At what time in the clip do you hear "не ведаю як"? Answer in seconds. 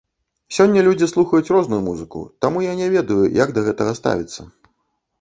2.83-3.49